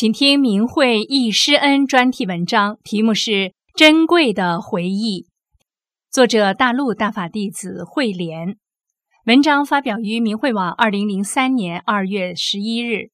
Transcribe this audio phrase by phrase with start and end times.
[0.00, 3.30] 请听明慧忆师恩专题文章，题目是
[3.76, 5.24] 《珍贵的回忆》，
[6.10, 8.56] 作者大陆大法弟子慧莲。
[9.26, 13.10] 文章发表于明慧网，二零零三年二月十一日。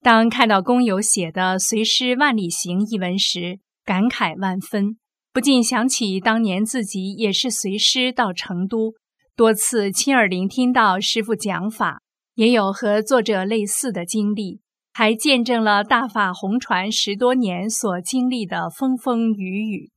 [0.00, 4.96] 当看到工友写的《随师万里行》一文时，感慨万分，
[5.32, 8.94] 不禁想起当年自己也是随师到成都，
[9.34, 12.00] 多次亲耳聆听到师傅讲法，
[12.36, 14.60] 也有和作者类似的经历。
[14.92, 19.90] 还见证了大法红传十多年所经历的风风雨雨。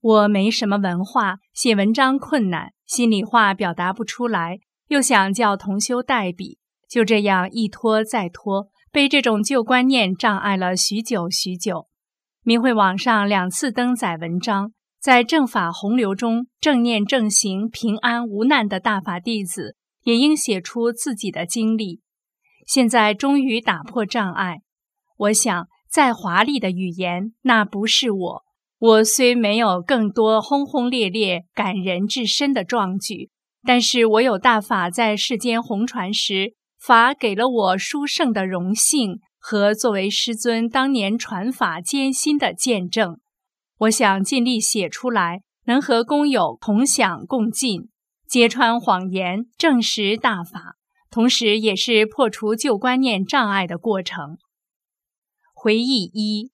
[0.00, 11.88] 我没什么文化，写文章困难，心里话表达不出来，又想叫同修代笔，就这样一拖再拖，被这种旧观念障碍了许久许久。
[12.44, 22.00] 明慧网上两次登载文章，在正法洪流中正念正行、平安无难的大法弟子，也应写出自己的经历。
[22.68, 24.58] 现在终于打破障碍。
[25.16, 28.42] 我想，再华丽的语言，那不是我。
[28.78, 33.30] 我虽没有更多轰轰烈烈、感人至深的壮举，
[33.64, 43.18] 但是我有大法在世间红传时，法给了我殊胜的荣幸和作为师尊当年传法艰辛的见证。
[43.78, 47.88] 我想尽力写出来，能和工友同享共进，
[48.28, 50.77] 揭穿谎言，证实大法。
[51.10, 54.38] 同时，也是破除旧观念障碍的过程。
[55.54, 56.50] 回忆一：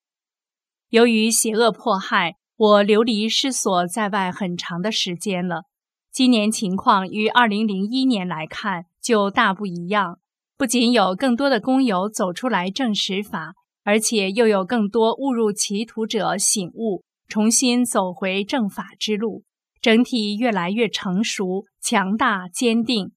[0.91, 5.65] 由于邪恶迫害，我流离失所在外很长的时间了。
[6.13, 10.21] 今年情况与二零零一年来看就大不一样，
[10.57, 19.43] 不仅有更多的工友走出来证实法，而且又有更多误入歧途者醒悟，重新走回正法之路，
[19.81, 23.14] 整体越来越成熟、强大、坚定。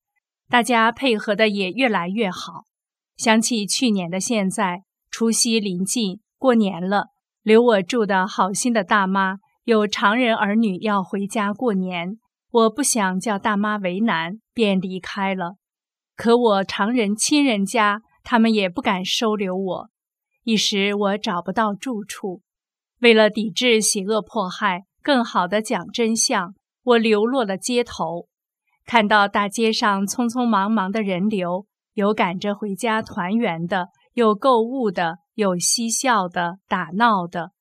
[0.50, 2.64] 大家配合的也越来越好。
[3.18, 7.08] 想起去年的现在，除夕临近，过年了，
[7.42, 12.18] 留我住的好心的大妈有常人儿女要回家过年，
[12.52, 15.56] 我不想叫大妈为难，便离开了。
[16.16, 19.90] 可我常人亲人家，他们也不敢收留我，
[20.44, 22.42] 一时我找不到住处。
[23.02, 28.28] 为了抵制邪恶迫害，更好的讲真相，我流落了街头。
[28.88, 37.52] 看到大街上匆匆忙忙的人流，有赶着回家团圆的，有购物的，有嬉笑的、打闹的。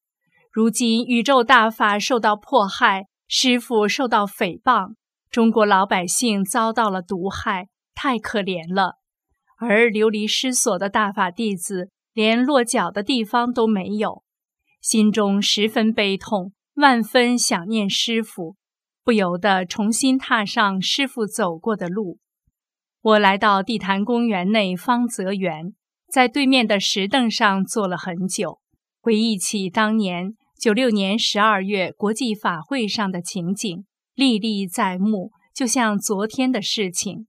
[0.52, 4.94] 如今宇宙大法受到迫害，师傅受到诽谤，
[5.28, 8.94] 中国老百姓遭到了毒害，太可怜了。
[9.58, 14.22] 而流离失所的大法弟子，连落脚的地方都没有，
[14.80, 18.54] 心中十分悲痛，万分想念师傅。
[19.06, 22.18] 不由得重新踏上师傅走过的路。
[23.00, 25.76] 我来到地坛公园内方泽园，
[26.12, 28.58] 在对面的石凳上坐了很久，
[29.00, 33.84] 回忆起当年九六年十二月国际法会上的情景，
[34.16, 37.28] 历历在目，就像昨天的事情。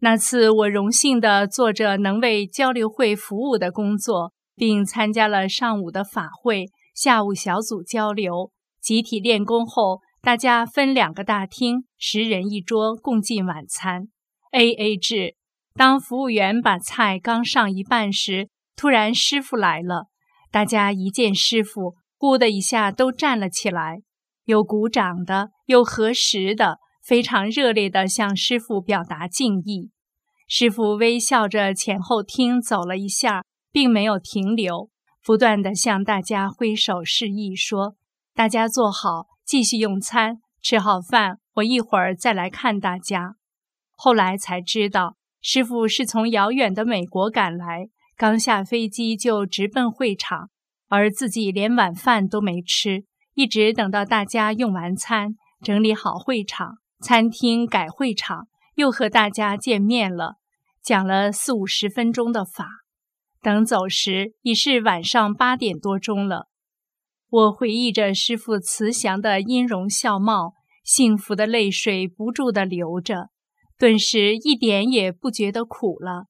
[0.00, 8.50] 那次我荣幸地做着能为交流会服务的工作，并参加了上午的法会，下午小组交流，
[8.80, 10.00] 集体练功后。
[10.24, 14.08] 大家分两个大厅，十人一桌，共进晚餐
[14.52, 15.36] ，A A 制。
[15.74, 20.06] 当服务员把菜刚上一半时，突然师傅来了，
[20.50, 24.00] 大家一见师傅，咕的一下都站了起来，
[24.46, 29.90] 有鼓掌的，有合十的，非常热烈地向师傅表达敬意。
[30.48, 34.88] 师傅微笑着前后厅走了一下，并没有停留，
[35.22, 37.96] 不断地向大家挥手示意，说
[38.34, 43.36] ：“大家坐好。”继续用餐，吃好饭，我一会儿再来看大家。
[43.92, 50.48] 后来才知道，师傅是从遥远的美国赶来，刚下飞机就直奔会场，
[50.88, 53.04] 而自己连晚饭都没吃，
[53.34, 60.36] 一直等到大家用完餐，整理好会场、餐厅，改会场，又和大家见面了，
[60.82, 62.66] 讲了四五十分钟的法。
[63.42, 66.48] 等走时，已是晚上八点多钟了。
[67.34, 70.52] 我回忆着师傅慈祥的音容笑貌，
[70.84, 73.30] 幸福的泪水不住地流着。
[73.76, 76.26] 顿时一点也不觉得苦了。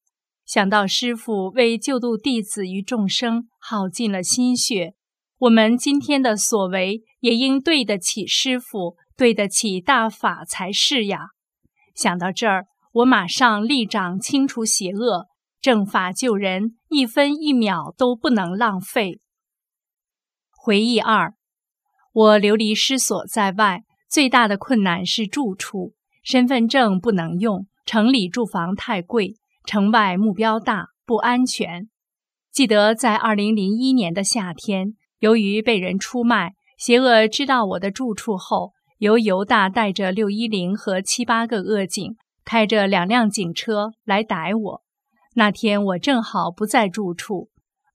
[0.46, 4.94] 想到师父为救度弟子与众生耗尽了心血，
[5.40, 11.26] 我们今天的所为也应对得起师父，对得起大法才是呀。
[11.94, 15.26] 想到这儿，我马上立掌清除邪恶，
[15.60, 19.20] 正法救人，一分一秒都不能浪费。
[20.64, 21.34] 回忆二，
[22.14, 29.34] 我流离失所在外，最大的困难是住处，身份证不能用，城里住房太贵，
[29.66, 31.90] 城外目标大不安全。
[32.50, 44.82] 记得在二零零一年的夏天，由于被人出卖，邪恶知道我的住处后，由犹大带着六一零和七八个恶警，开着两辆警车来逮我。
[45.34, 47.50] 那天我正好不在住处。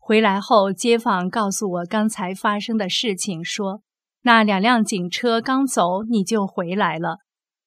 [0.10, 3.84] 回来后，街坊告诉我刚才发生的事情，说
[4.24, 7.20] 那两辆警车刚走，你就回来了。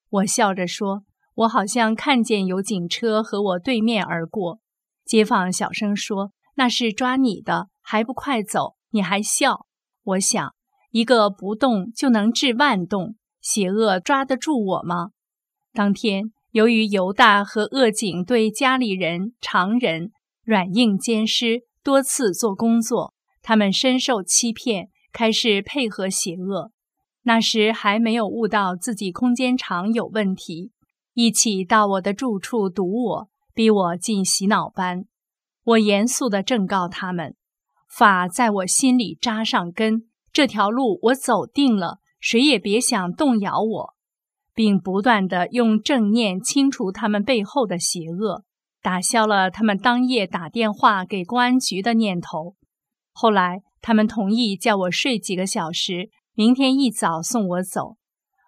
[0.09, 1.03] 我笑着说
[1.35, 4.59] ：“我好像看见有警车和我对面而过。”
[5.07, 8.75] 街坊小声说：“那是抓你的，还不快走？
[8.89, 9.65] 你还笑？”
[10.03, 10.53] 我想，
[10.91, 15.11] 一个不动就能治万动，邪恶抓得住我吗？
[15.71, 20.11] 当天，由于犹大和恶警对家里人、常人
[20.43, 21.61] 软硬兼施。
[21.83, 26.71] 多次做工作，他们深受欺骗，开始配合邪恶。
[27.23, 30.71] 那时还没有悟到自己空间场有问题，
[31.13, 35.05] 一起到我的住处堵我，逼我进洗脑班。
[35.63, 37.35] 我严肃地正告他们：
[37.89, 43.93] 法在我心里扎上根，这条路我走定了，谁也别想动摇我，
[44.53, 48.45] 并不断地用正念清除他们背后的邪恶。
[48.83, 52.55] 打消了他们当夜打电话给公安局的念头。
[53.13, 57.95] 后来，他们同意叫我睡几个小时，明天一早送我走。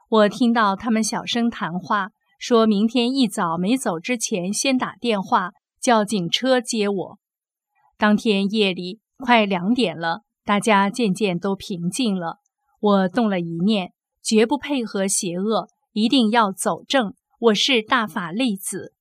[0.09, 7.19] 我听到他们小声谈话，说明天一早没走之前，先打电话叫警车接我。
[7.97, 12.39] 当天夜里快两点了，大家渐渐都平静了。
[12.81, 17.13] 我动了一念，绝不配合邪恶，一定要走正。
[17.39, 18.94] 我是大法弟子。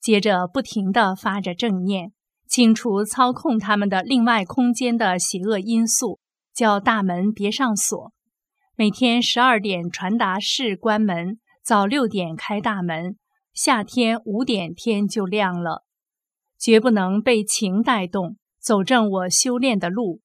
[0.00, 2.12] 接着不停地发着正念，
[2.46, 6.20] 清除操控他们的另外空间的邪恶因素，
[6.54, 8.12] 叫大门别上锁。
[8.76, 13.16] 每天十二点传达室关门，早六点开大门。
[13.52, 15.84] 夏天五点天就亮了，
[16.56, 20.20] 绝不能被情带动，走正我修炼的路。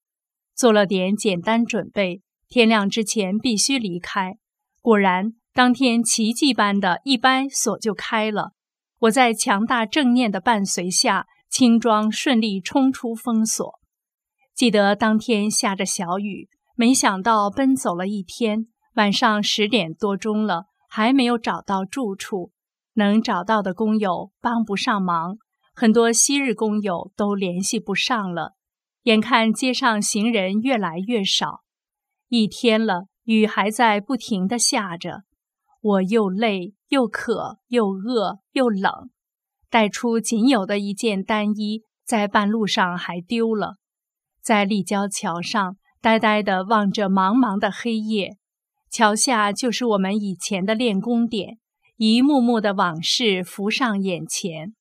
[0.56, 4.38] 做了点简单准备，天亮之前必须离开。
[4.82, 8.52] 果然，当天奇迹般的一掰锁就开了。
[9.04, 13.80] 我在强大正念的伴随下，轻装顺利冲出封锁。
[14.56, 22.52] 记得当天下着小雨，没想到奔走了一天，晚上十点多钟了，还没有找到住处。
[22.94, 25.38] 能找到的工友帮不上忙，
[25.74, 28.54] 很多昔日工友都联系不上了。
[29.02, 31.64] 眼看街上行人越来越少，
[32.30, 35.24] 一天了，雨还在不停地下着。
[35.84, 39.10] 我又累又渴又饿又冷，
[39.70, 43.76] 带出仅有的一件单衣，在半路上还丢了。
[44.42, 48.38] 在立交桥上，呆呆地望着茫茫的黑夜。
[48.90, 51.58] 桥下就是我们以前的练功点，
[51.98, 54.74] 一幕幕的往事浮上眼前。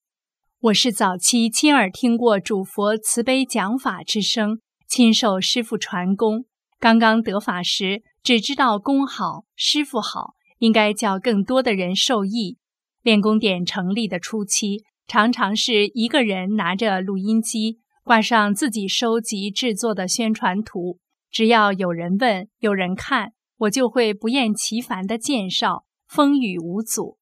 [0.61, 6.45] 我是早期亲耳听过主佛慈悲讲法之声，亲受师父传功。
[6.79, 10.35] 刚刚得法时，只知道功好，师父好。
[10.63, 12.57] 应该叫更多的人受益。
[13.03, 20.99] 练功点成立的初期，常常是一个人拿着录音机，挂上自己收集制作的宣传图，
[21.33, 27.17] 只要有人问、有人看，我就会不厌其烦地介绍，风雨无阻。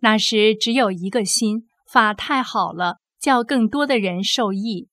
[0.00, 4.88] 那时只有一个心法太好了，叫更多的人受益。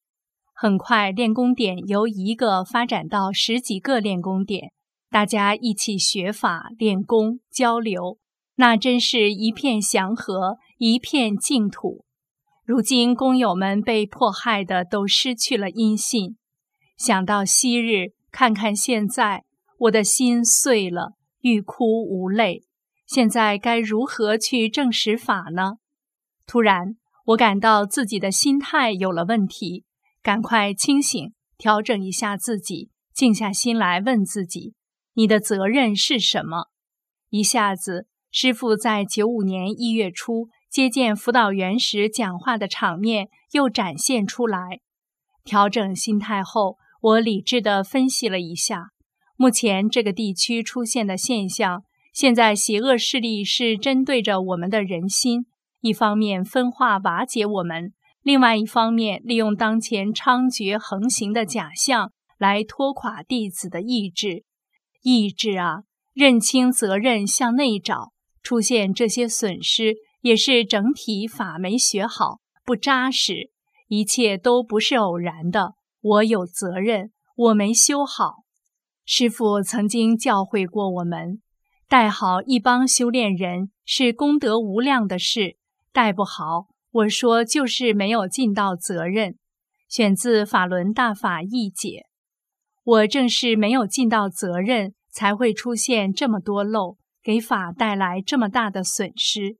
[0.53, 4.73] 很快，练功点由一个发展到十几个练功点。
[5.13, 8.17] 大家一起学法、练功、交流，
[8.55, 12.03] 那真是一片祥和，一片净土。
[12.65, 16.37] 如今工友们被迫害的都失去了音信，
[16.97, 19.43] 想到昔日，看看现在，
[19.81, 22.63] 我的心碎了，欲哭无泪。
[23.05, 25.73] 现在该如何去证实法呢？
[26.47, 29.85] 突然，我感到自己的心态有了问题，
[30.23, 34.73] 赶快清醒，调整一下自己，静下心来问自己。
[35.15, 36.69] 你的责任是什么？
[37.29, 44.79] 一下子，师傅在九五年一月初接见辅导员时讲话的场面又展现出来。
[45.43, 48.87] 调整心态后，我理智地分析了一下，
[49.35, 55.45] 目前这个地区出现的现象，现在邪恶势力是针对着我们的人心，
[55.81, 64.45] 一方面分化瓦解我们，另外一方面利用当前猖獗横行的假象来拖垮弟子的意志。
[65.03, 65.83] 意志啊，
[66.13, 68.13] 认清责任，向内找。
[68.41, 73.51] 出现这些损失，也是整体法没学好，不扎实。
[73.87, 75.75] 一切都不是偶然的。
[76.01, 78.43] 我有责任，我没修好。
[79.05, 81.41] 师父曾经教诲过我们：
[81.87, 85.57] 带好一帮修炼人是功德无量的事。
[85.91, 89.37] 带不好，我说就是没有尽到责任。
[89.87, 92.07] 选自《法轮大法译解》，
[92.83, 99.57] 我正是没有尽到责任，才会出现这么多漏，给法带来这么大的损失。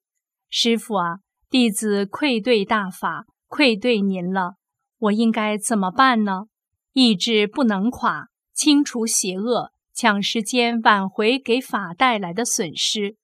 [0.49, 4.55] 师傅啊，弟子愧对大法，愧对您了。
[4.99, 6.45] 我应该怎么办呢？
[6.93, 13.17] 意志不能垮，清除邪恶，抢时间挽回给法带来的损失。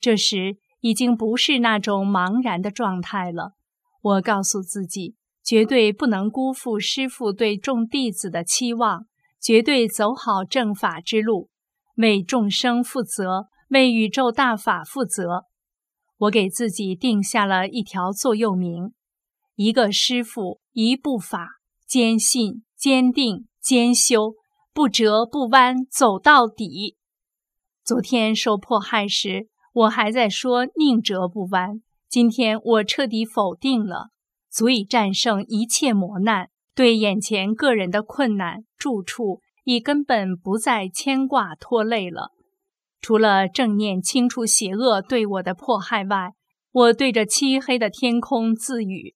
[0.00, 0.58] 这时。
[0.84, 3.52] 已经不是那种茫然的状态了。
[4.00, 9.06] 我告诉自己，绝对不能辜负师傅对众弟子的期望，
[9.42, 11.50] 绝对走好正法之路，
[11.96, 15.46] 为众生负责，为宇宙大法负责。
[16.18, 18.94] 我给自己定下了一条座右铭：
[19.56, 21.48] 一个师父，一步法，
[21.86, 24.34] 坚信、坚定、坚修，
[24.72, 26.96] 不折不弯，走到底。
[27.84, 29.48] 昨天受迫害时。
[29.74, 34.10] 我还在说宁折不弯，今天我彻底否定了，
[34.50, 36.50] 足以战胜一切磨难。
[36.74, 42.32] 对眼前个人的困难住处，已根本不再牵挂拖累了。
[43.00, 46.32] 除了正念清除邪恶对我的迫害外，
[46.70, 49.14] 我对着漆黑的天空自语：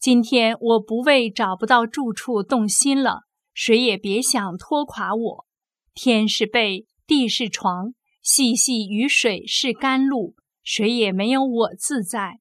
[0.00, 5.46] 今天我不为找不到住处动心了，谁也别想拖垮我。
[5.94, 7.94] 天是被，地是床。
[8.20, 12.40] 细细雨水是甘露，谁也没有我自在。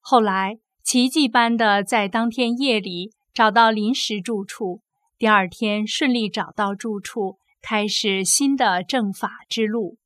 [0.00, 4.82] 后来奇迹般的在当天夜里找到临时住处，
[5.16, 9.96] 第二天顺利找到住处，开始新的正法之路。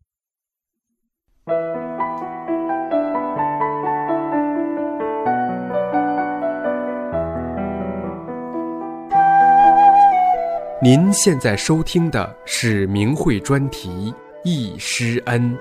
[10.80, 14.14] 您现在收听的是明慧专题。
[14.44, 15.58] 易师恩，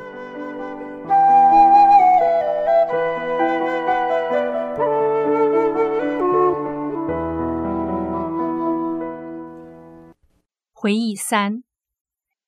[10.85, 11.63] 回忆三。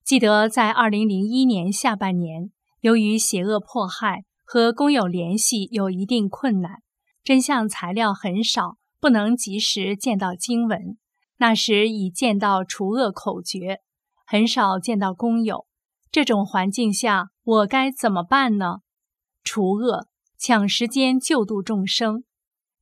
[0.03, 2.51] 记得在二零零一年下半年，
[2.81, 6.83] 由于邪恶迫害和工友联系有一定困难，
[7.23, 10.99] 真相材料很少，不能及时见到经文。
[11.37, 13.79] 那时已见到除恶口诀，
[14.23, 15.65] 很少见到工友。
[16.11, 18.81] 这种环境下，我该怎么办呢？
[19.43, 20.05] 除恶，
[20.37, 22.23] 抢时间救度众生，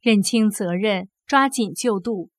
[0.02, 2.30] 认清责任，抓紧救度。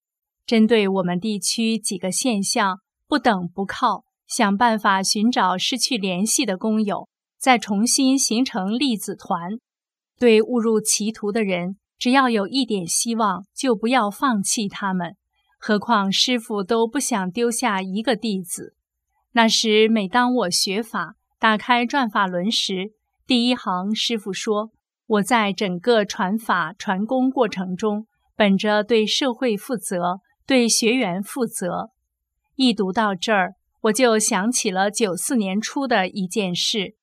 [0.45, 7.09] 针对我们地区几个现象，不等不靠，想办法寻找失去联系的工友，
[7.39, 9.59] 再重新形成粒子团。
[10.19, 15.17] 对误入歧途的人，只要有一点希望，就不要放弃他们。
[15.59, 18.75] 何况师傅都不想丢下一个弟子。
[19.33, 22.93] 那时，每当我学法、打开转法轮时，
[23.27, 24.71] 第一行师傅说
[25.07, 31.91] ：“我在整个传法传功过程中，本着对社会负责、对学员负责。”
[32.57, 36.97] 一读到这儿，我就想起了九四年初的一件事。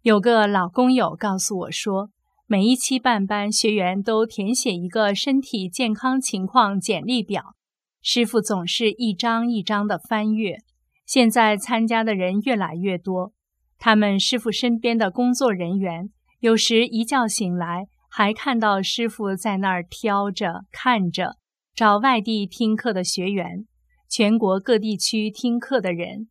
[0.00, 2.08] 有个老工友告诉我说，
[2.46, 7.56] 每一期办班学员都填写一个身体健康情况简历表，
[8.00, 10.56] 师傅总是一张一张的翻阅。
[11.04, 13.34] 现在参加的人越来越多，
[13.78, 16.08] 他们师傅身边的工作人员
[16.40, 21.36] 有时一觉醒来，还看到师傅在那儿挑着看着，
[21.74, 23.66] 找外地听课的学员，
[24.08, 26.28] 全国各地区听课的人。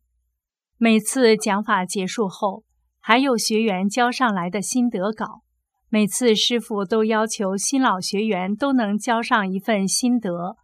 [0.78, 2.64] 每次讲法结束后，
[2.98, 5.42] 还有学员交上来的心得稿，
[5.88, 10.56] 每次师傅都要求新老学员都能交上一份心得，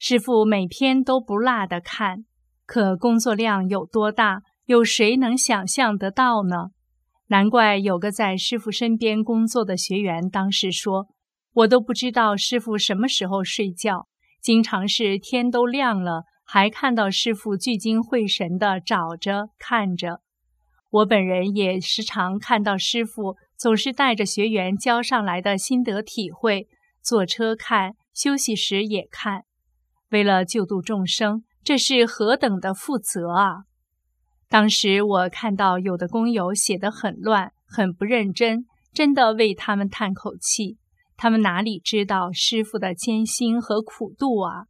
[0.00, 2.24] 师傅每篇都不落的看。
[2.64, 4.42] 可工作量有多大？
[4.64, 6.68] 有谁能想象得到呢？
[7.26, 11.08] 难怪有个在师傅身边工作的学员当时说
[11.52, 14.06] ：“我都不知道师傅什么时候睡觉，
[14.40, 20.20] 经常是天都亮了，还看到师傅聚精会神地找着看着。”
[20.92, 26.68] 我本人也时常看到师傅总是带着学员交上来的心得体会，
[27.00, 29.44] 坐车看，休息时也看，
[30.10, 31.42] 为了救度众生。
[31.64, 33.64] 这是何等的负责啊！
[34.50, 40.76] 当时我看到有的工友写得很乱，很不认真，真的为他们叹口气。
[41.16, 44.66] 他们哪里知道师傅的艰辛和苦度啊？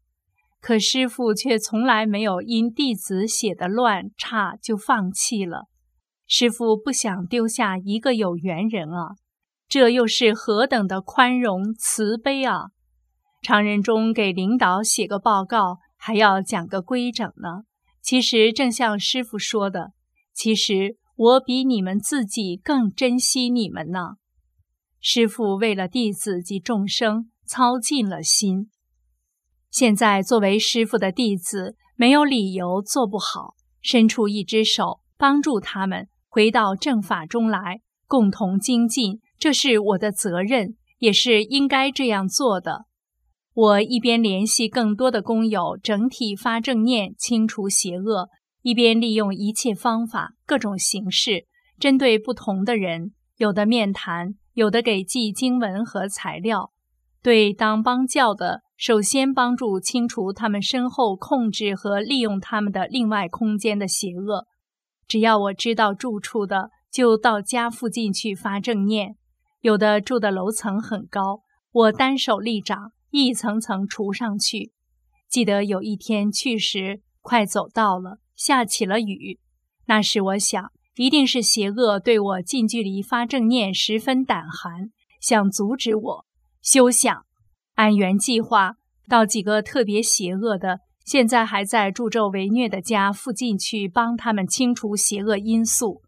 [0.63, 5.67] 可师傅却从来没有因弟子写的乱差就放弃了。
[6.29, 9.17] 师傅不想丢下一个有缘人啊！
[9.69, 12.67] 这又是何等的宽容慈悲啊！
[13.43, 17.65] 常人中给领导写个报告，还要讲个规整呢。
[18.01, 19.91] 其实正像师傅说的，
[20.33, 24.13] 其实我比你们自己更珍惜你们呢。
[25.01, 28.71] 师傅为了弟子及众生操尽了心。
[29.73, 39.21] 现在作为师傅的弟子，没有理由做不好，伸出一只手帮助他们回到正法中来，共同精进。
[39.39, 42.85] 这是我的责任，也是应该这样做的。
[43.55, 48.29] 我一边联系更多的工友，整体发正念，清除邪恶；
[48.61, 51.47] 一边利用一切方法、各种形式，
[51.79, 56.73] 针对不同的人，有的面谈，有的给寄经文和材料。
[57.23, 64.49] 对当帮教的，首先帮助清除他们身后控制和利用他们的另外空间的邪恶。
[65.07, 69.15] 只要我知道住处的，就到家附近去发正念。
[69.61, 74.73] 有的住的楼层很高，我单手立掌，一层层除上去。
[75.29, 79.39] 记得有一天去时，快走到了，下起了雨。
[79.87, 86.27] 那时我想，一定是邪恶对我近距离发正念十分胆寒，想阻止我。
[86.61, 87.25] 休想！
[87.83, 88.77] 按原计划，
[89.09, 96.01] 到几个特别邪恶的，现在还在助纣为虐的家附近去帮他们清除邪恶因素。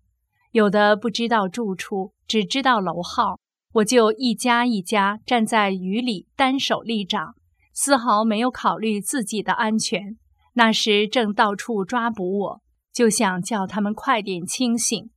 [0.53, 3.41] 有的不知道住处，只知道楼号。
[3.73, 7.35] 我就一家一家站在雨里，单手立掌，
[7.73, 10.17] 丝毫没有考虑自己的安全。
[10.53, 15.11] 那时正到处抓捕我，就想叫他们快点清醒。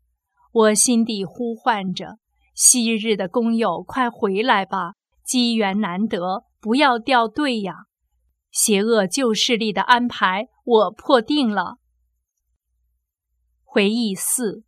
[0.51, 2.17] 我心底呼唤着：
[2.55, 4.93] 昔日的工友，快回来吧！
[5.23, 7.85] 机缘难得，不要掉队呀！
[8.51, 11.77] 邪恶旧势力的安排，我破定了。
[13.63, 14.63] 回忆四。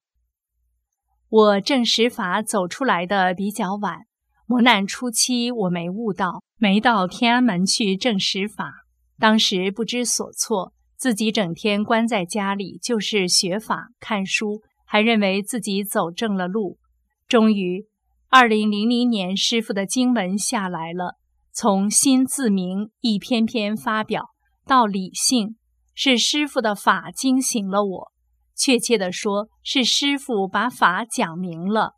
[1.29, 4.05] 我正实法走出来的比较晚，
[4.45, 8.85] 磨难初期我没悟到，没到天安门去正实法。
[9.19, 16.79] 当时不知所措，自己整天关在家里，就是学法看书，还认为自己走正了路。
[17.27, 17.87] 终于，
[18.29, 21.18] 二零零零年师傅的经文下来了，
[21.61, 24.29] 从心自明一篇篇发表
[24.65, 25.57] 到理性，
[25.93, 28.11] 是师傅的法惊醒了我。
[28.55, 31.95] 确切地说，是师傅把法讲明了，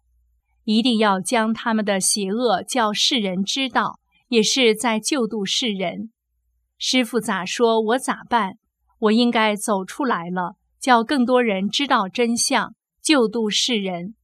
[0.63, 6.11] 一定要将他们的邪恶叫世人知道，也是在救度世人。
[6.79, 8.53] 师傅咋说，我咋办？
[8.97, 14.15] 我应该走出来了，叫更多人知道真相，救度世人。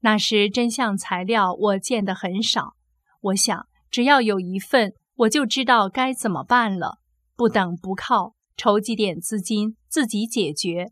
[0.00, 2.74] 那时真相材料我见得很少，
[3.22, 6.98] 我想只要有一份，我就知道该怎么办了。
[7.36, 10.90] 不等不靠，筹集点资金，自己解决。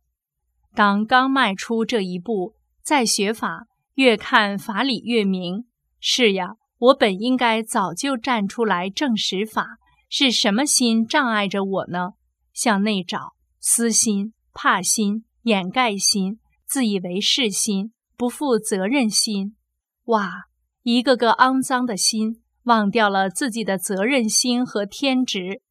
[0.73, 5.65] 当刚迈出这一步，再学法，越看法理越明。
[5.99, 9.79] 是呀，我本应该早就站出来证实法。
[10.09, 12.11] 是什么心障碍着我呢？
[12.53, 19.57] 向内找，私心、怕心、掩盖心、自以为是心、不负责任心。
[20.05, 20.45] 哇，
[20.83, 25.63] 一个个肮脏的心，忘掉了自己的责任心和天职。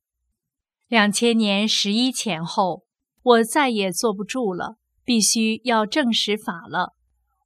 [0.87, 2.83] 两千年十一前后，
[3.21, 4.77] 我再也坐不住了。
[5.03, 6.93] 必须要证实法了。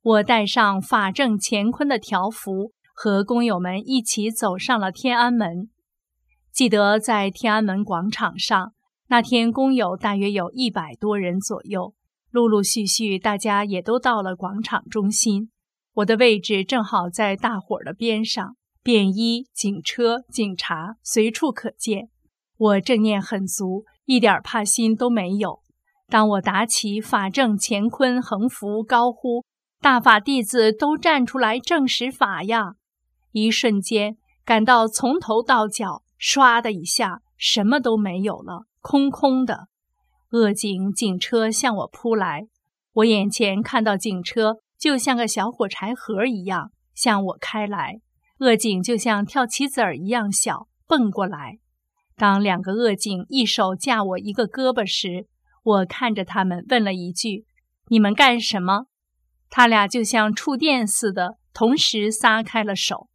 [0.01, 5.69] 我带上法正乾坤的条幅，和工友们一起走上了天安门。
[6.51, 8.73] 记得在天安门广场上，
[9.07, 11.93] 那天工友大约有一百多人左右，
[12.29, 15.49] 陆陆续续，大家也都到了广场中心。
[15.93, 22.09] 我的位置正好在大伙儿的边上，便衣、警车、警察随处可见。
[22.55, 25.61] 我正念很足，一点怕心都没有。
[26.07, 29.43] 当我打起法正乾坤横幅，高呼
[29.81, 32.75] “大法弟子都站出来证实法呀”，
[33.33, 39.67] 一瞬间感到从头到脚唰的一下什么都没有了，空空的。
[40.29, 42.45] 恶警警车向我扑来，
[42.93, 47.99] 我眼前看到警车就像个小火柴盒一样向我开来，
[48.39, 51.59] 恶警就像跳棋子儿一样小蹦过来。
[52.15, 55.27] 当两个恶警一手架我一个胳膊时，
[55.63, 57.45] 我看着他们，问了一句
[57.89, 58.85] ：“你们干什么？”
[59.49, 63.09] 他俩就像触电似的，同时撒开了手。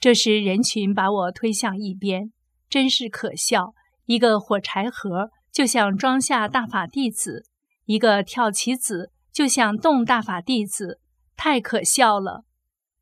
[0.00, 2.32] 这时，人群把我推向一边，
[2.68, 3.74] 真是可笑。
[4.04, 7.44] 一个火柴盒就想装下大法弟子，
[7.84, 11.00] 一个跳棋子就想动大法弟子，
[11.36, 12.44] 太可笑了。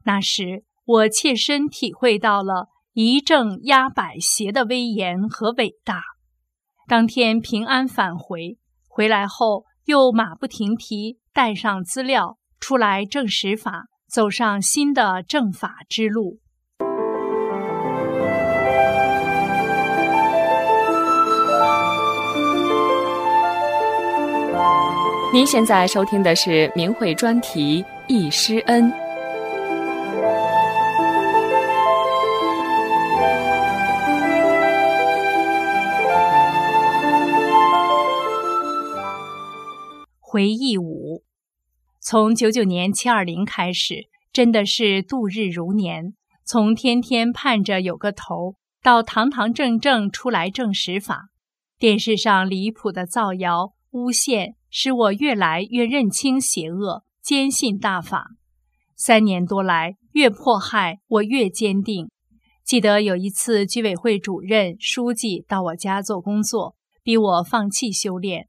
[0.05, 6.01] 那时我切身体会到了一正压百邪的威严和伟大。
[6.87, 8.57] 当天平安返回，
[8.89, 16.39] 回来后又马不停蹄带上资料出来证实法，走上新的正法之路。
[25.33, 28.89] 您现在收听的是明慧专题《易师恩》。
[40.37, 41.23] 回忆五，
[41.99, 46.13] 从九九年七二零开始，真的是度日如年。
[46.45, 51.31] 从天天盼着有个头，到堂堂正正出来证实法，
[51.79, 58.33] 电视上离谱的造谣诬陷，使我越来越认清邪恶，坚信大法。
[58.95, 62.11] 三年多来，越迫害我越坚定。
[62.63, 68.49] 记得有一次，居委会主任、书记到我家做工作，逼我放弃修炼。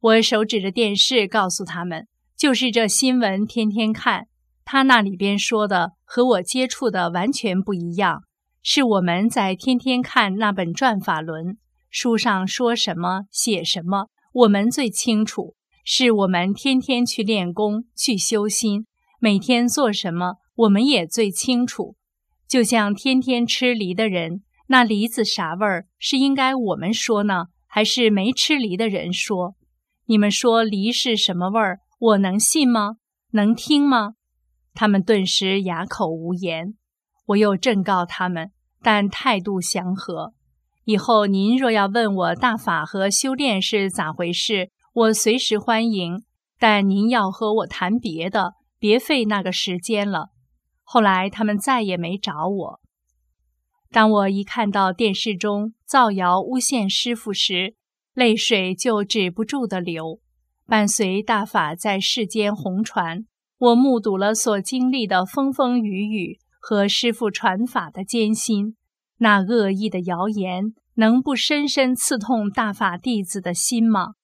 [0.00, 2.06] 我手指着电视，告诉他们
[2.36, 4.26] ：“就是这新闻天天看，
[4.64, 8.22] 他那里边说的和我接触的完全不一样。
[8.62, 11.56] 是我们在天天看那本转法轮
[11.88, 15.54] 书上说什么写什么，我们最清楚。
[15.84, 18.86] 是我们天天去练功去修心，
[19.20, 21.94] 每天做什么，我们也最清楚。
[22.48, 29.54] 就像天天吃梨的人，那梨子啥味儿，是应该我们说呢，还是没吃梨的人说？”
[30.08, 31.80] 你们说梨是什么味儿？
[31.98, 32.98] 我能信吗？
[33.32, 34.14] 能听吗？
[34.72, 36.74] 他们顿时哑口无言。
[37.26, 40.32] 我又正告他们，但态度祥和。
[40.84, 46.22] 以后您若要问我大法和修炼是咋回事，我随时欢迎。
[46.58, 50.28] 但您要和我谈别的，别费那个时间了。
[50.84, 52.80] 后来他们再也没找我。
[53.90, 57.74] 当我一看到电视中造谣诬陷师傅时，
[58.16, 60.20] 泪水就止不住的流，
[60.64, 63.26] 伴随大法在世间红传，
[63.58, 68.74] 我目睹了所经历的风风雨雨和师父传法的艰辛。
[69.18, 74.14] 那恶意的谣言能不深深刺痛大法弟子的心吗？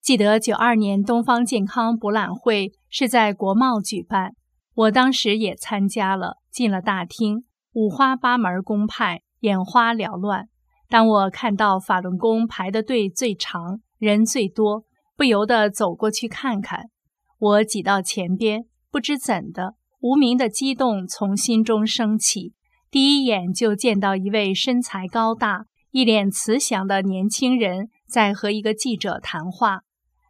[0.00, 4.32] 记得九二年东方健康博览会是在国贸举办，
[4.74, 6.38] 我当时也参加了。
[6.50, 7.44] 进了大厅，
[7.74, 10.48] 五花八门公派，眼花缭乱。
[10.92, 14.84] 当我看到法轮功排的队最长，人最多，
[15.16, 16.90] 不由得走过去看看。
[17.38, 22.52] 我挤到前边，不知怎的，无名的激动从心中升起。
[22.90, 29.80] 第一眼就见到一位身材高大、一脸慈祥的年轻人在和一个记者谈话。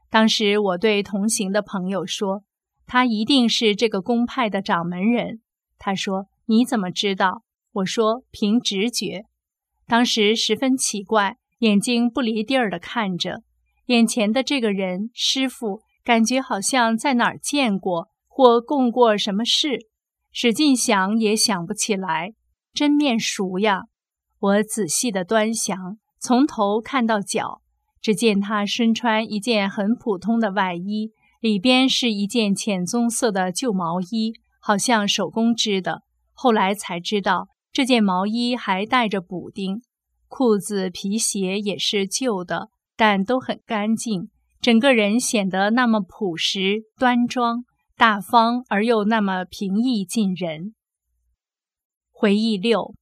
[0.08, 2.44] 当时我对同行的朋友说
[2.86, 5.40] ：“他一定是这个公派的掌门人。”
[5.76, 7.42] 他说：“你怎么知道？”
[7.82, 9.24] 我说：“凭直觉。”
[9.86, 13.42] 当时十分奇怪，眼睛不离地儿的看着
[13.86, 19.86] 眼前的这个人师傅，感觉好像在哪儿见过或共过什么事，
[20.32, 22.34] 使劲想也想不起来，
[22.72, 23.82] 真面熟呀！
[24.38, 27.60] 我仔细的端详，从头看到脚，
[28.00, 36.02] 只见他身穿一件很普通的外衣，里边是一件浅棕色的旧毛衣，好像手工织的。
[36.32, 37.48] 后来才知道。
[37.72, 39.80] 这件毛衣还带着补丁，
[40.28, 44.28] 裤子、皮鞋也是旧的，但都很干净。
[44.60, 47.64] 整个人显得那么朴实、端庄、
[47.96, 50.74] 大方，而又那么平易近人。
[52.12, 52.94] 回忆六，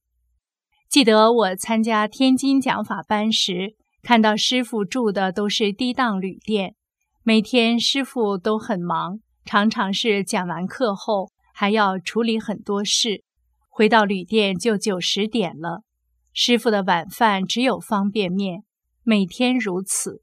[0.89, 6.75] 记得我参加天津讲法班时，看到师傅住的都是低档旅店，
[7.23, 13.23] 每天师傅都很忙，常常是讲完课后还要处理很多事。
[13.73, 15.83] 回到旅店就九十点了，
[16.33, 18.63] 师傅的晚饭只有方便面，
[19.01, 20.21] 每天如此。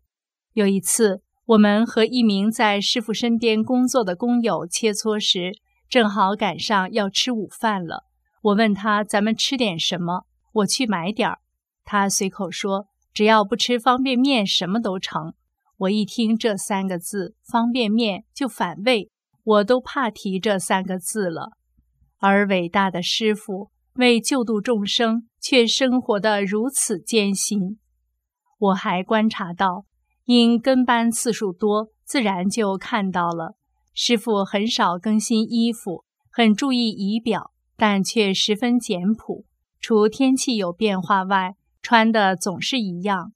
[0.53, 5.53] 有一次，我们和一名在师傅身边工作的工友切磋时，
[5.89, 8.05] 正好赶上要吃午饭了。
[8.43, 10.27] 我问他：“咱们吃点什么？
[10.53, 11.39] 我去买点儿。”
[11.87, 15.33] 他随口说：“只要不吃方便面，什么都成。”
[15.79, 19.11] 我一听这三个字“方便面”就反胃，
[19.43, 21.53] 我都怕提这三个字了。
[22.19, 27.79] 而伟大的师傅为救度众生，却生活得如此艰辛。
[28.59, 29.85] 我还观察到，
[30.25, 33.57] 因跟班次数多，自然就看到了
[33.95, 39.45] 师傅很少更新衣服，很注意仪表，但却十分简朴。
[39.81, 43.33] 除天气有变化外，穿的总是一样。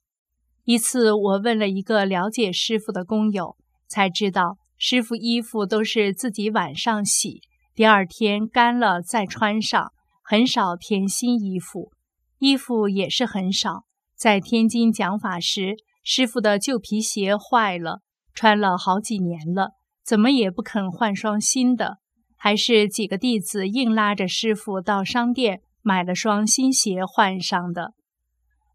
[0.65, 3.55] 一次，我问了一个了解师傅的工友，
[3.87, 7.41] 才知道师傅衣服都是自己晚上洗。
[7.75, 11.91] 第二天干了再穿上，很少添新衣服，
[12.37, 13.85] 衣服也是很少。
[14.15, 18.01] 在天津讲法时，师傅的旧皮鞋坏了，
[18.35, 19.71] 穿了好几年了，
[20.05, 21.97] 怎么也不肯换双新的，
[22.37, 27.93] 还是几个弟子硬拉着师傅到商店买了双新鞋换上的。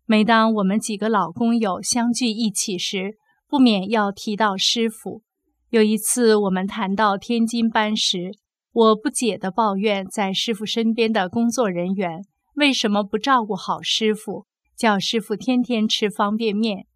[0.06, 5.22] 每当我们几个老工友相聚一起时，不免要提到师傅。
[5.70, 8.32] 有一次我们谈到天津班时，
[8.78, 12.20] 我不解地抱怨，在师傅身边的工作人员
[12.54, 16.86] 为什么不照顾好师傅，叫师傅天天吃方便面？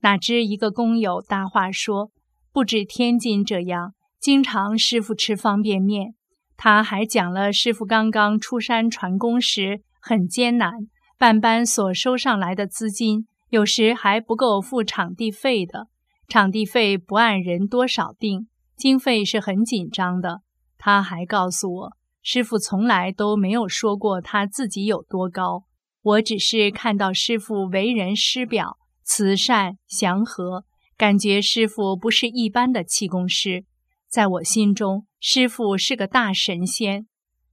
[0.00, 2.10] 哪知一个工友搭话说，
[2.52, 6.16] 不止天津这样，经常师傅吃方便面。
[6.56, 10.72] 他还讲了师傅刚刚出山传功时很艰难，
[11.16, 15.86] 办班所收上来的资金，有时还不够付场地费的，
[16.26, 20.40] 场地费不按人多少定，经费是很紧张的。
[20.78, 25.64] 他还告诉我，师傅从来都没有说过他自己有多高。
[26.00, 30.64] 我只是看到师傅为人师表、慈善祥和，
[30.96, 33.64] 感觉师傅不是一般的气功师。
[34.08, 37.06] 在我心中，师傅是个大神仙。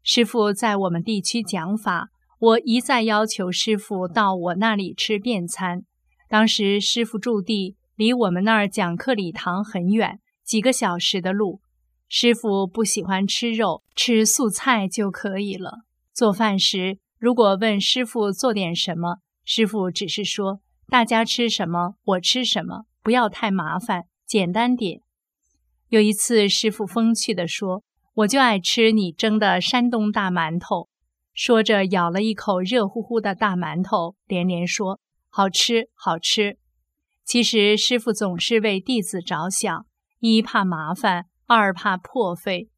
[0.03, 2.09] 师傅在我们地区讲法，
[2.39, 5.83] 我一再要求师傅到我那里吃便餐。
[6.29, 11.59] 当时师傅驻地离我们那儿讲课礼堂很远，几个小时的路。
[12.07, 15.85] 师傅不喜欢吃肉，吃素菜就可以了。
[16.13, 25.01] 做饭时，如果问师傅做点什么，师傅只是说：“大家吃什么，我吃什么，不要太麻烦，简单点。”
[25.89, 30.87] 有一次，师傅风趣地说：“我就爱吃你蒸的山东大馒头。”
[31.33, 36.57] 说着，咬了一口热乎乎的大馒头，连连说：“好吃，好吃。”
[37.25, 39.85] 其实，师傅总是为弟子着想，
[40.19, 41.25] 一怕麻烦。
[41.47, 42.69] 二怕破费，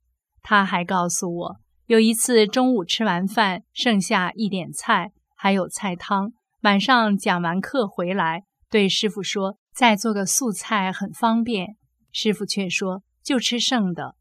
[0.42, 6.34] 他还告诉我，有一次中午吃完饭，剩下一点菜，还有菜汤。
[6.64, 11.78] 晚上讲完课回来，对师傅说：“再做个素菜很方便。”
[12.12, 14.16] 师傅却说：“就吃剩的。”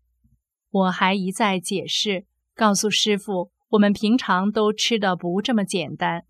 [0.70, 6.24] 我还一再解释，告诉师傅，我们平常都吃的不这么简单。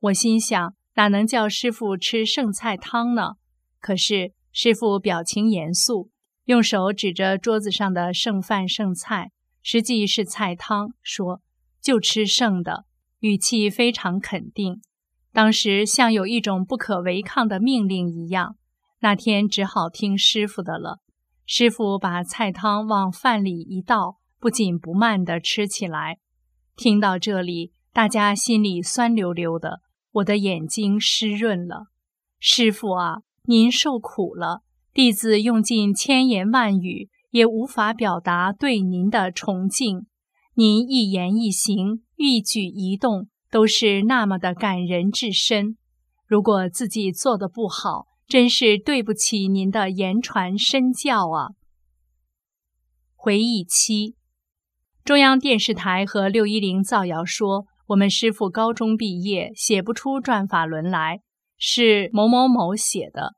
[0.00, 3.34] 我心想，哪能叫师傅吃剩菜汤呢？
[3.78, 6.10] 可是师傅表情严肃。
[6.50, 9.30] 用手指着桌子上的剩饭剩菜，
[9.62, 11.40] 实际是菜汤，说
[11.80, 12.86] ：“就吃剩的。”
[13.20, 14.82] 语气非常肯定，
[15.32, 18.56] 当时像有一种不可违抗的命令一样。
[18.98, 20.98] 那天只好听师傅的了。
[21.46, 26.18] 师傅把菜汤往饭里一倒，不紧不慢地吃起来。
[26.74, 29.82] 听到这里，大家心里酸溜溜的，
[30.14, 31.86] 我的眼睛湿润了。
[32.40, 34.62] 师傅啊，您受苦了。
[34.92, 40.06] 弟子用尽千言万语，也无法表达对您的崇敬。
[40.54, 45.76] 您一言一行、一举一动，都是那么的感人至深。
[46.26, 51.50] 如果自己做的不好，真是对不起您的言传身教啊！
[53.14, 54.16] 回忆七，
[55.04, 61.20] 中央电视台和六一零造谣说，我们师傅高中毕业，写不出转法轮来，
[61.56, 63.34] 是某某某写的。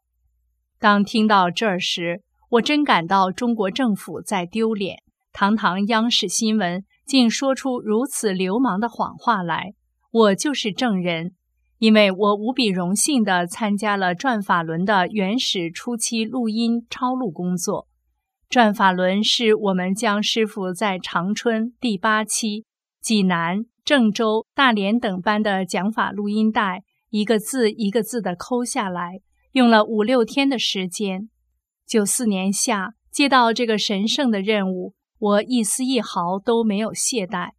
[0.83, 4.99] 当听到这儿时，我真感到中国政府在丢脸。
[5.33, 9.75] 堂堂央视新闻竟说出如此流氓的谎话来，
[10.11, 11.37] 我就是证人，
[11.79, 17.87] 因为我无比荣幸地参加了转法轮的原始初期录音抄录工作。
[18.49, 22.65] 转法轮是我们江师傅在长春第八期、
[23.01, 29.21] 济南、郑州、大连等班的讲法录音带，一个字一个字地抠下来。
[29.53, 31.29] 用了五六天的时间。
[31.87, 37.51] 九四年夏接到这个神圣的任务，我一丝一毫都没有懈怠。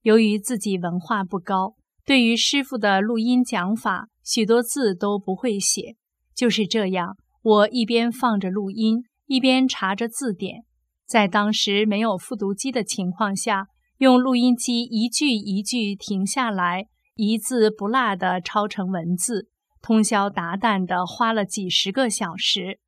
[0.00, 1.74] 由于自己文化不高，
[2.06, 5.96] 对于师傅的录音讲法，许多字都不会写。
[6.34, 10.64] 就是这样，我一边放着录音，一边查着字典。
[11.06, 13.66] 在当时没有复读机的情况下，
[13.98, 19.50] 用录音机一句一句停下来，一字不落地抄成文字。
[19.82, 22.78] 通宵达旦地花了几十个小时，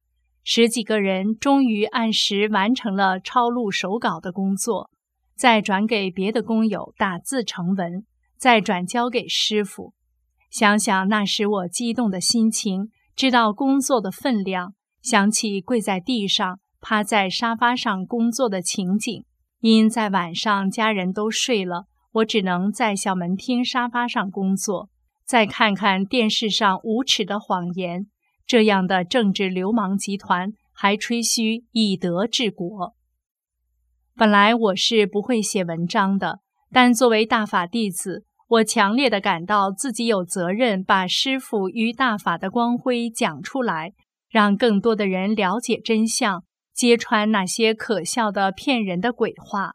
[0.44, 4.90] 十几个人终于按时完成了抄录手稿的工作，
[5.34, 8.06] 再转给别的工友打字成文，
[8.38, 9.92] 再转交给师傅。
[10.50, 19.24] 想想那时我激动的心情，知道工作的分量，想起跪在地上、趴在沙发上工作的情景。
[19.58, 24.90] 因在晚上家人都睡了，我只能在小门厅沙发上工作。
[25.24, 28.06] 再看看电视上无耻的谎言，
[28.46, 32.94] 这样的政治流氓集团还吹嘘以德治国。
[34.14, 43.92] 本来我是不会写文章的，但作为大法弟子，我强烈的感到自己有责任把师父与大法的光辉讲出来，
[44.28, 49.72] 让更多的人了解真相，揭穿那些可笑的骗人的鬼话。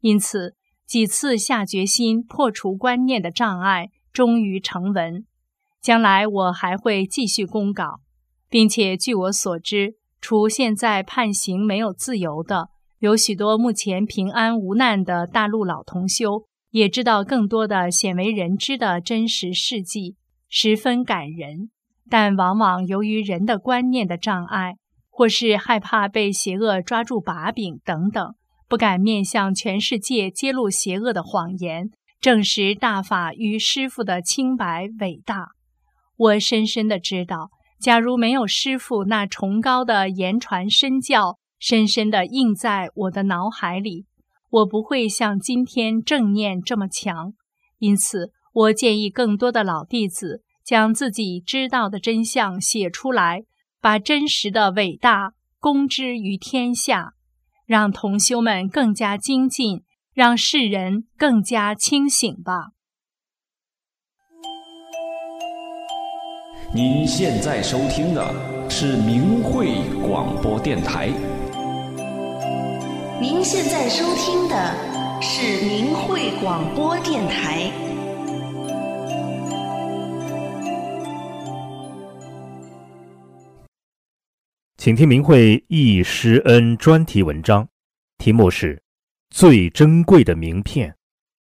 [0.00, 0.54] 因此，
[0.86, 5.24] 几次下决心破除观念的障碍，终于成文。
[5.80, 8.00] 将来我还会继续公稿，
[8.48, 12.68] 并且据我所知，除现在判刑没有自由的，
[13.00, 20.16] 有许多目前平安无难的大陆老同修，也知道更多的鲜为人知的真实事迹，
[20.48, 21.70] 十分感人。
[22.08, 24.76] 但往往由于人的观念的障碍，
[25.08, 28.34] 或是害怕被邪恶抓住把柄等等，
[28.68, 31.90] 不敢面向全世界揭露邪恶的谎言，
[32.22, 35.48] 证实大法与师父的清白伟大。
[36.16, 44.06] 我深深的知道，假如没有师父那崇高的言传身教，深深的印在我的脑海里，
[44.50, 47.32] 我不会像今天正念这么强。
[47.80, 53.42] 因此，我建议更多的老弟子将自己知道的真相写出来，
[53.80, 57.14] 把真实的伟大公之于天下，
[57.66, 59.82] 让同修们更加精进，
[60.14, 62.72] 让世人更加清醒吧。
[66.74, 69.74] 您现在收听的是明慧
[70.06, 71.08] 广播电台。
[73.20, 77.70] 您现在收听的是明慧广播电台。
[84.76, 87.68] 请听明慧易师恩专题文章，
[88.18, 88.76] 题目是
[89.32, 90.90] 《最珍贵的名片》，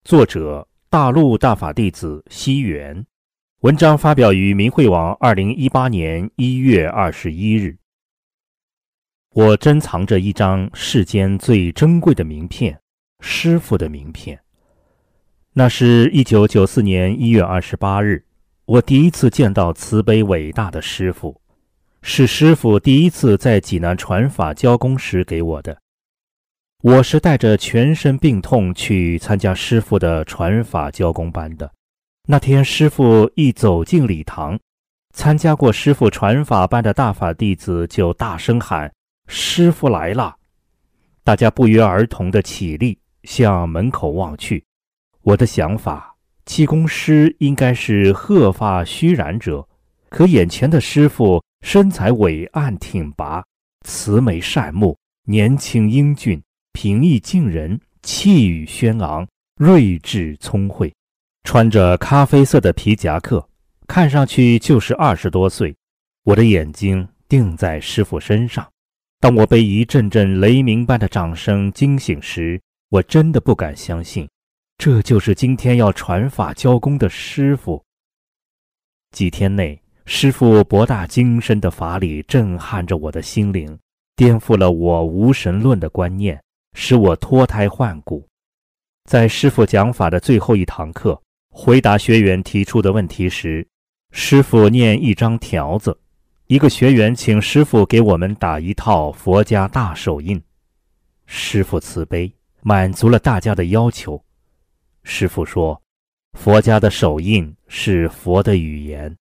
[0.04, 3.04] 作者大陆大法弟子西元。
[3.62, 7.75] 文章发表于明慧网，二零一八年一月二十一日。
[9.32, 12.80] 我珍藏着一张世间最珍贵的名片——
[13.21, 14.39] 师傅的名片。
[15.54, 18.23] 那是一九九四年一月二十八日，
[18.65, 21.41] 我第一次见到慈悲伟大的师傅，
[22.04, 25.82] 是师傅第一次在济南传法教功时给我的。
[26.82, 31.70] 我是带着全身病痛去参加师傅的传法教功班的。
[32.26, 34.58] 那天，师傅一走进礼堂，
[35.13, 38.89] 参加过师傅传法班的大法弟子就大声喊
[39.28, 40.38] ：“师傅来了！”
[41.26, 44.63] 大家不约而同地起立，向门口望去。
[45.24, 46.15] 我的想法，
[46.46, 49.68] 气功师应该是鹤发虚髯者，
[50.08, 53.44] 可眼前的师傅身材伟岸挺拔，
[53.86, 56.42] 慈眉善目，年轻英俊，
[56.73, 60.93] 平易近人，气宇轩昂，睿智聪慧。
[61.43, 63.49] 穿着咖啡色的皮夹克，
[63.88, 65.75] 看上去就是二十多岁。
[66.23, 68.67] 我的眼睛定在师傅身上。
[69.19, 74.29] 当我被一阵阵雷鸣般的掌声惊醒时，我真的不敢相信，
[74.77, 77.84] 这就是今天要传法教功的师傅。
[79.12, 83.77] 几天内，师傅博大精深的法理震撼着我的心灵，
[84.15, 86.41] 颠覆了我无神论的观念，
[86.73, 88.27] 使我脱胎换骨。
[89.05, 91.19] 在师傅讲法的最后一堂课。
[91.51, 93.67] 回答学员提出的问题时，
[94.12, 95.99] 师傅念一张条子。
[96.45, 100.41] 一个学员请师傅给我们打一套佛家大手印。
[101.25, 104.23] 师傅慈悲，满足了大家的要求。
[105.03, 105.82] 师傅说
[106.38, 109.13] ：“佛家的手印是佛的语言。”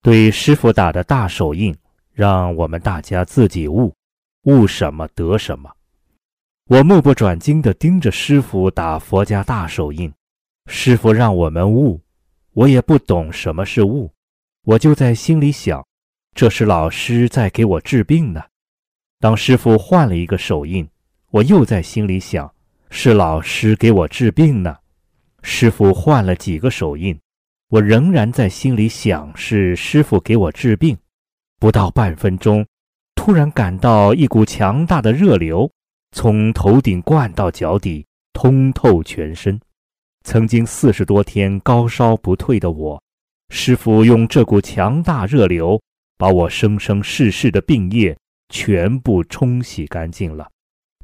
[0.00, 1.76] 对师傅打的大手印，
[2.12, 3.92] 让我们大家自己悟，
[4.44, 5.70] 悟什么得什么。
[6.66, 10.10] 我目不转睛地盯着师傅打佛家大手印。
[10.66, 12.00] 师傅让我们悟，
[12.54, 14.10] 我也不懂什么是悟，
[14.64, 15.86] 我就在心里想，
[16.34, 18.42] 这是老师在给我治病呢。
[19.20, 20.88] 当师傅换了一个手印，
[21.32, 22.50] 我又在心里想，
[22.88, 24.74] 是老师给我治病呢。
[25.42, 27.20] 师傅换了几个手印，
[27.68, 30.96] 我仍然在心里想，是师傅给我治病。
[31.60, 32.66] 不到半分钟，
[33.14, 35.70] 突然感到一股强大的热流
[36.14, 39.60] 从头顶灌到脚底，通透全身。
[40.22, 43.02] 曾经四十多天高烧不退的我，
[43.48, 45.78] 师傅用这股强大热流，
[46.16, 48.16] 把我生生世世的病液
[48.48, 50.48] 全部冲洗干净了。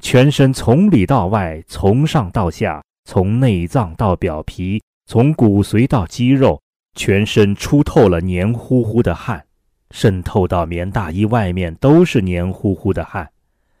[0.01, 6.59] 全身从里到外，从上到下，从内脏到表皮，从骨髓到肌肉，
[6.95, 9.45] 全身出透了黏糊糊的汗，
[9.91, 13.29] 渗透到棉大衣外面都是黏糊糊的汗。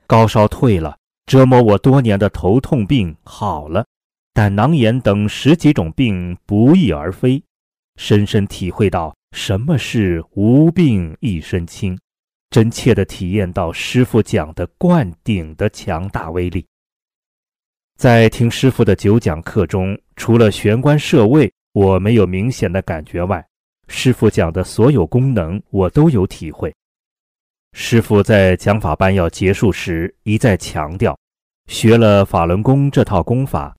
[0.05, 0.97] 高烧退了，
[1.31, 3.85] 折磨我多年的头痛病好了。
[4.33, 7.41] 胆囊炎等十几种病不翼而飞，
[7.95, 11.97] 深深体会到什么是无病一身轻，
[12.49, 16.67] 真切地体验到师傅讲的灌顶的强大威力。
[17.97, 23.41] 在听师傅的九讲课中，除了玄关设位我没有明显的感觉外，
[23.87, 26.75] 师傅讲的所有功能我都有体会。
[27.71, 31.17] 师傅在讲法班要结束时一再强调，
[31.71, 33.73] 学了法轮功这套功法，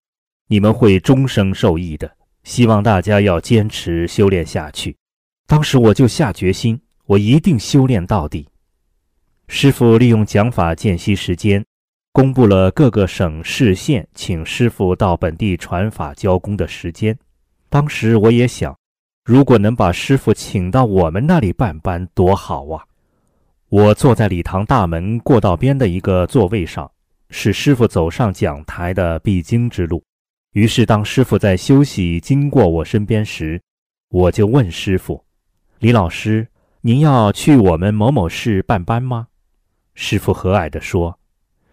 [0.48, 2.10] 你们会终生受益的。
[2.42, 4.96] 希望大家要坚持修炼下去。
[5.46, 8.48] 当时我就下决心，我一定修炼到底。
[9.46, 11.62] 师傅利用讲法间隙时间。
[12.12, 17.16] 公布了各个省市县请师傅到本地传法教功的时间。
[17.68, 18.74] 当时我也想，
[19.22, 22.84] 如果能把师傅请到我们那里办班，多好啊！
[23.68, 26.90] 我坐在礼堂大门过道边的一个座位上，
[27.32, 30.04] 是师傅走上讲台的必经之路。
[30.52, 33.60] 于是，当师傅在休息经过我身边时，
[34.10, 35.24] 我就问师傅
[35.80, 36.46] ：“李老师，
[36.82, 39.26] 您要去我们某某市办班吗？”
[39.94, 41.18] 师傅和蔼地说。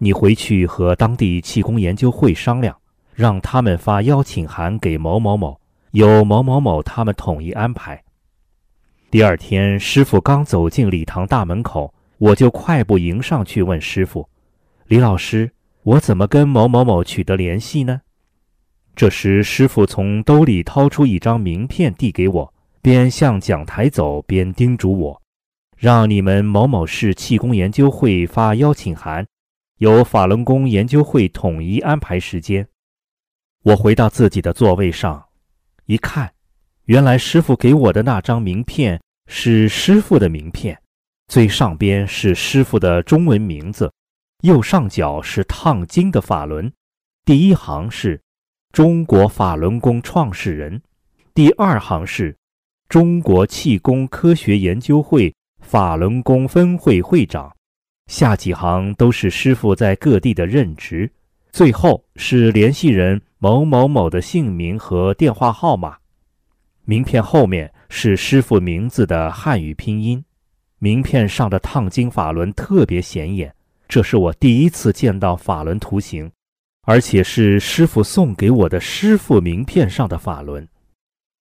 [0.02, 2.74] 你回去和当地气功研究会商量，
[3.14, 5.60] 让他们发邀请函给某某某，
[5.92, 8.02] 由某某某他们统一安排。
[9.12, 14.26] 第二天，师傅刚走进礼堂大门口，我就快步迎上去问师傅
[14.90, 15.52] ：“李老师，
[15.84, 18.02] 我怎么跟某某某取得联系呢？”
[18.98, 25.22] 这时，师傅从兜里掏出一张名片递给我，边向讲台走边叮嘱我
[25.78, 29.24] ：“让你们某某市气功研究会发邀请函。”
[29.78, 32.68] 由法轮功研究会统一安排时间。
[33.62, 35.24] 我回到自己的座位上，
[35.86, 36.34] 一看，
[36.86, 40.82] 原来师傅给我的那张名片是师傅的名片，
[41.28, 43.94] 最上边是师傅的中文名字，
[44.42, 46.72] 右上角是烫金的法轮，
[47.26, 48.22] 第一行是
[48.72, 50.82] 中国法轮功创始人，
[51.34, 52.38] 第二行是
[52.88, 57.54] 中国气功科学研究会法轮功分会会长。
[58.08, 61.12] 下几行都是师傅在各地的任职，
[61.52, 65.98] 最后是联系人某某某的姓名和电话号码。
[66.86, 70.24] 名片后面是师傅名字的汉语拼音。
[70.80, 73.54] 名片上的烫金法轮特别显眼，
[73.90, 76.32] 这是我第一次见到法轮图形，
[76.84, 80.66] 而且是师傅送给我的师傅名片上的法轮。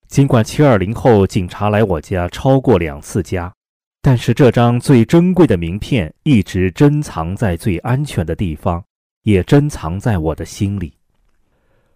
[0.08, 3.52] 尽管七二零后警察来我家超过两次家。
[4.00, 8.82] 但是这张最珍贵的名片一直珍藏在最安全的地方，
[9.24, 10.94] 也珍藏在我的心里。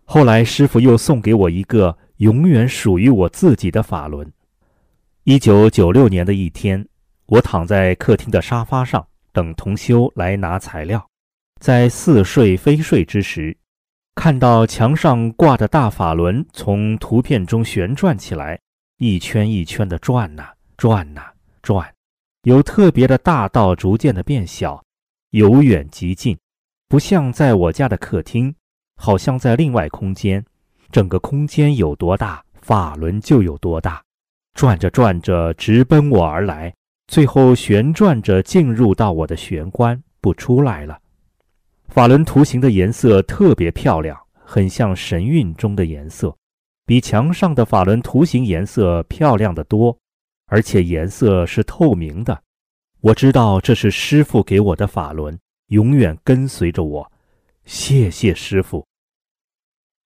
[0.05, 4.31] 后来师傅又送给我一个永远属于我自己的法轮。
[5.25, 6.87] 一九九六年的一天，
[7.25, 11.05] 我躺在客厅的沙发上等同修来拿材料，
[11.61, 13.57] 在似睡非睡之时，
[14.14, 18.59] 看到墙上挂的大法轮从图片中旋转起来，
[18.99, 21.33] 一圈一圈的转呐转呐。
[21.62, 21.95] 转，
[22.43, 24.83] 由特别的大道逐渐的变小，
[25.30, 26.37] 由远及近，
[26.89, 28.53] 不像在我家的客厅，
[28.97, 30.45] 好像在另外空间。
[30.91, 34.03] 整个空间有多大，法轮就有多大。
[34.55, 36.74] 转着转着，直奔我而来，
[37.13, 40.99] 最后旋转着进入到我的玄关，不出来了。
[41.89, 46.35] 法轮图形的颜色特别漂亮，很像神韵中的颜色，
[46.87, 49.95] 比墙上的法轮图形颜色漂亮的多。
[50.47, 52.43] 而且颜色是透明的，
[53.03, 57.13] 我知道这是师傅给我的法轮，永远跟随着我。
[57.67, 58.87] 谢谢师傅。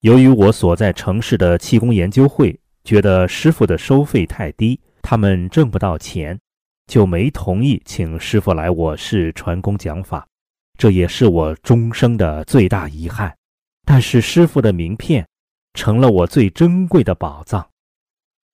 [0.00, 6.36] 由于我所在城市的气功研究会觉得师傅的收费太低，他们挣不到钱，
[6.86, 10.26] 就没同意请师傅来我市传功讲法。
[10.78, 13.34] 这也是我终生的最大遗憾。
[13.84, 15.26] 但是师傅的名片
[15.74, 17.66] 成了我最珍贵的宝藏。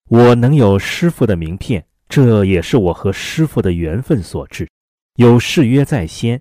[0.09, 4.69] 我能有师傅的名片，这也是我和师傅的缘分所致。
[5.15, 6.39] 有誓约在先，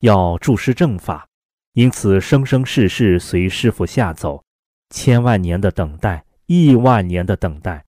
[0.00, 1.26] 要注师正法，
[1.72, 4.42] 因此生生世世随师傅下走，
[4.90, 7.84] 千万年的等待，亿万年的等待，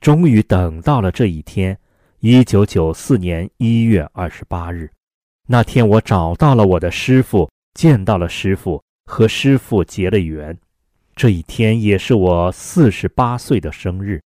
[0.00, 1.78] 终于等到了这一天。
[2.22, 4.90] 一九九四年一月二十八日，
[5.48, 10.54] 那天我找到了我的师傅，见到了师傅，和师傅结了缘。
[11.16, 14.20] 这一天也是我四十八岁的生日。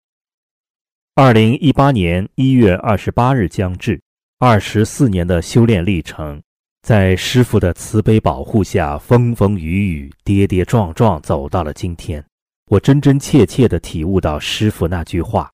[1.15, 4.01] 二零一八年一月二十八日将至，
[4.39, 6.43] 二十四年的修炼历程，
[6.81, 12.21] 在师傅的慈悲保护下，风风雨雨、跌跌撞撞，走到了今天。
[12.69, 15.49] 我真真切切地体悟到师傅那句话：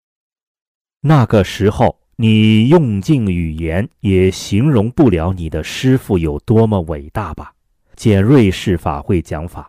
[1.02, 7.52] 那个时候，你用尽语言也形容不了你的师傅有多么伟大吧？
[7.96, 9.68] 简瑞士法会讲法，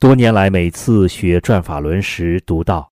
[0.00, 2.90] 多年来每次学转法轮时，读到。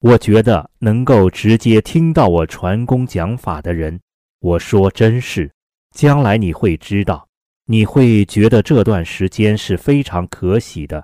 [0.00, 3.98] 我觉得能够直接听到我传功讲法的人，
[4.40, 5.50] 我说真是，
[5.94, 7.26] 将来你会知道，
[7.64, 11.02] 你会觉得这段时间是非常可喜的，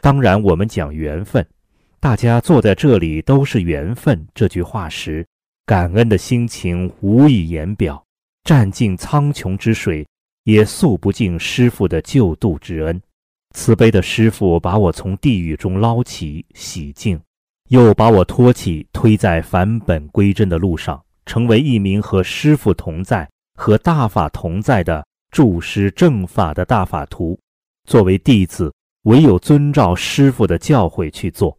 [0.00, 1.46] 当然，我们讲缘分，
[2.00, 4.26] 大家坐在这里都是缘分。
[4.34, 5.24] 这句话时，
[5.66, 8.04] 感恩的心情无以言表，
[8.44, 10.06] 占尽苍穹之水，
[10.42, 13.00] 也诉不尽师傅的救度之恩。
[13.54, 17.18] 慈悲的师傅把我从地狱中捞起、洗净，
[17.70, 27.38] 又把我托起，推在返本归真的路上，成为一名和师傅同在、和大法同在的助师正法的大法徒。
[27.88, 28.70] 作为弟子，
[29.04, 31.56] 唯有遵照师傅的教诲去做，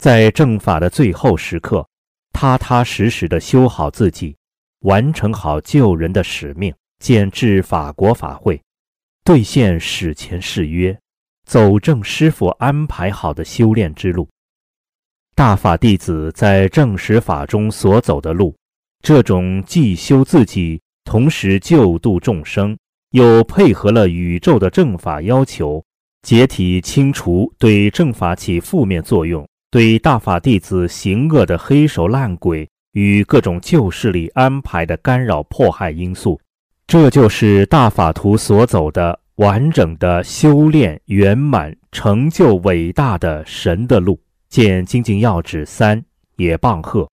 [0.00, 1.86] 在正法的最后时刻，
[2.36, 4.36] 踏踏实实的修好自己，
[4.80, 8.60] 完成好救人的使命，建制法国法会。
[9.24, 10.94] 兑现史前誓约，
[11.46, 14.28] 走正师傅安排好的修炼之路。
[15.34, 18.54] 大法弟子在正实法中所走的路，
[19.02, 22.76] 这种既修自己，同时救度众生，
[23.12, 25.82] 又配合了宇宙的正法要求，
[26.20, 36.40] 解体清除对正法起负面作用、对大法弟子行恶的黑手烂鬼与各种旧势力安排的干扰迫害因素。
[36.86, 44.18] 这就是大法图所走的完整的修炼圆满成就伟大的神的路。
[44.48, 46.02] 见《精进要旨》三，
[46.36, 47.06] 野棒喝。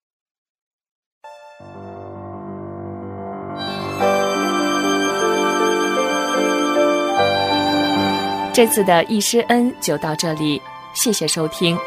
[8.53, 10.61] 这次的易师恩就到这里，
[10.93, 11.77] 谢谢收听。